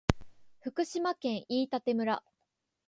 [0.63, 2.23] 福島県飯舘村